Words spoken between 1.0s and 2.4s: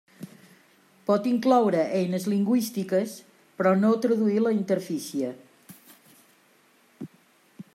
Pot incloure eines